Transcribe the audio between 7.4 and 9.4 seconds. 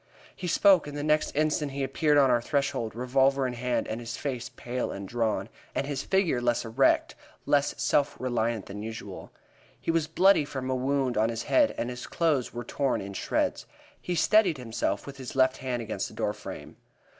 less self reliant than usual.